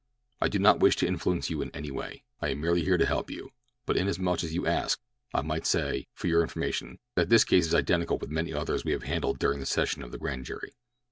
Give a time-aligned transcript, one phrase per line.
[0.41, 2.23] "I do not wish to influence you in any way.
[2.41, 3.51] I am merely here to help you;
[3.85, 4.99] but inasmuch as you ask,
[5.31, 8.93] I might say, for your information, that this case is identical with many others we
[8.93, 10.73] have handled during this session of the grand jury.